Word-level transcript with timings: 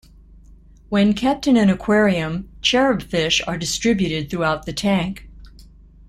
When 0.89 1.13
kept 1.13 1.45
in 1.45 1.57
an 1.57 1.69
aquarium, 1.69 2.49
cherubfish 2.63 3.39
are 3.47 3.55
distributed 3.55 4.31
throughout 4.31 4.65
the 4.65 4.73
tank. 4.73 5.29